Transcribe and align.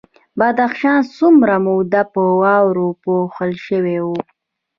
بدخشان 0.39 0.99
څومره 1.17 1.55
موده 1.65 2.01
په 2.13 2.21
واورو 2.41 2.87
پوښل 3.03 3.51
شوی 3.65 3.97
وي؟ 4.07 4.21